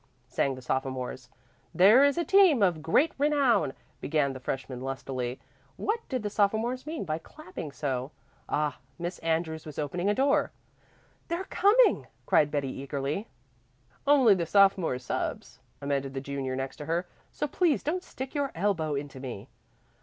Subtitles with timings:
[0.27, 1.29] sang the sophomores.
[1.75, 5.39] "There is a team of great renown," began the freshmen lustily.
[5.77, 8.09] What did the sophomores mean by clapping so?
[8.49, 8.79] Ah!
[8.97, 10.51] Miss Andrews was opening a door.
[11.27, 13.27] "They're coming!" cried Betty eagerly.
[14.07, 17.05] "Only the sophomore subs," amended the junior next to her.
[17.31, 19.49] "So please don't stick your elbow into me."